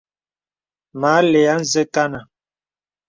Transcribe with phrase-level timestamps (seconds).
[0.99, 2.19] Mə àlə̀ ā nzə kanà.